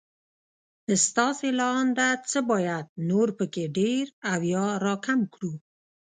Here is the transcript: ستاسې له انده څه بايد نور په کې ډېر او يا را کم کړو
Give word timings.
ستاسې 1.07 1.49
له 1.59 1.67
انده 1.81 2.09
څه 2.31 2.39
بايد 2.49 2.85
نور 3.09 3.27
په 3.37 3.45
کې 3.53 3.63
ډېر 3.77 4.05
او 4.31 4.39
يا 4.53 4.67
را 4.85 4.95
کم 5.05 5.19
کړو 5.33 5.53